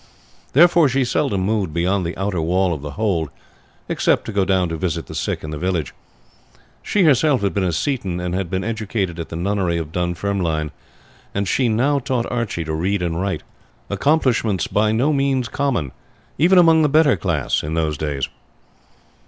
[0.53, 3.29] Therefore she seldom moved beyond the outer wall of the hold,
[3.87, 5.93] except to go down to visit the sick in the village.
[6.81, 10.71] She herself had been a Seaton, and had been educated at the nunnery of Dunfermline,
[11.35, 13.43] and she now taught Archie to read and write,
[13.91, 15.91] accomplishments by no means common
[16.39, 18.27] even among the better class in those days.